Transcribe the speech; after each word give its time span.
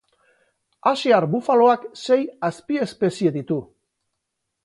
Asiar 0.91 1.27
bufaloak 1.33 1.85
sei 2.05 2.17
azpiespezie 2.49 3.35
ditu. 3.39 3.61